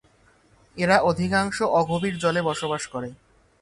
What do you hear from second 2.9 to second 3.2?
করে।